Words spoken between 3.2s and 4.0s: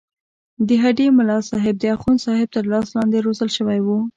روزل شوی وو.